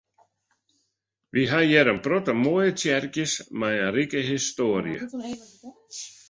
[1.33, 4.97] Wy ha hjir in protte moaie tsjerkjes mei in rike histoarje.